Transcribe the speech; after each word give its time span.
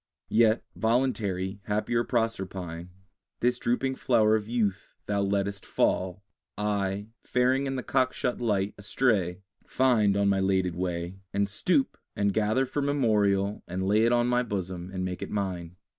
Yet, 0.31 0.65
voluntary, 0.75 1.59
happier 1.65 2.03
Proserpine, 2.03 2.89
This 3.39 3.59
drooping 3.59 3.93
flower 3.97 4.35
of 4.35 4.47
youth 4.49 4.95
thou 5.05 5.21
lettest 5.21 5.63
fall 5.63 6.23
I, 6.57 7.09
faring 7.23 7.67
in 7.67 7.75
the 7.75 7.83
cockshut 7.83 8.41
light, 8.41 8.73
astray, 8.79 9.43
Find 9.63 10.17
on 10.17 10.27
my 10.27 10.39
'lated 10.39 10.73
way, 10.73 11.19
And 11.35 11.47
stoop, 11.47 11.99
and 12.15 12.33
gather 12.33 12.65
for 12.65 12.81
memorial, 12.81 13.61
And 13.67 13.83
lay 13.87 14.03
it 14.05 14.11
on 14.11 14.25
my 14.25 14.41
bosom, 14.41 14.89
and 14.91 15.05
make 15.05 15.21
it 15.21 15.29
mine. 15.29 15.75